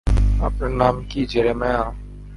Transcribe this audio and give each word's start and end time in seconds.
আপনার 0.41 0.71
নাম 0.71 0.95
কী 1.09 1.21
জেরেমায়া? 1.25 1.83